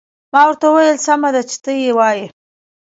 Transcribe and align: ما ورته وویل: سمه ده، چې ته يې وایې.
ما 0.33 0.41
ورته 0.47 0.65
وویل: 0.69 0.97
سمه 1.07 1.29
ده، 1.35 1.41
چې 1.49 1.57
ته 1.63 1.71
يې 1.81 1.91
وایې. 1.97 2.25